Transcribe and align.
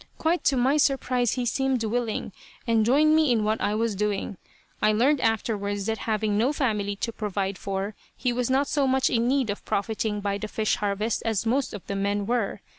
Quite 0.17 0.43
to 0.45 0.57
my 0.57 0.77
surprise 0.77 1.33
he 1.33 1.45
seemed 1.45 1.83
willing, 1.83 2.31
and 2.65 2.83
joined 2.83 3.15
me 3.15 3.31
in 3.31 3.43
what 3.43 3.61
I 3.61 3.75
was 3.75 3.93
doing. 3.95 4.37
I 4.81 4.91
learned 4.93 5.21
afterwards 5.21 5.85
that 5.85 5.99
having 6.09 6.39
no 6.39 6.51
family 6.51 6.95
to 6.95 7.11
provide 7.11 7.59
for 7.59 7.93
he 8.17 8.33
was 8.33 8.49
not 8.49 8.67
so 8.67 8.87
much 8.87 9.11
in 9.11 9.27
need 9.27 9.51
of 9.51 9.63
profiting 9.63 10.19
by 10.19 10.39
the 10.39 10.47
fish 10.47 10.77
harvest 10.77 11.21
as 11.23 11.45
most 11.45 11.71
of 11.71 11.85
the 11.85 11.95
men 11.95 12.25
were. 12.25 12.61